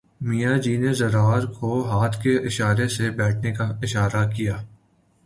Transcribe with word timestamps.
میاں 0.27 0.57
جی 0.57 0.75
نے 0.77 0.93
ضرار 1.01 1.43
کو 1.57 1.69
ہاتھ 1.89 2.17
کے 2.23 2.35
اشارے 2.47 2.87
سے 2.95 3.09
بیٹھنے 3.19 3.51
کا 3.53 3.67
اشارہ 3.83 4.23
کیا 4.31 4.55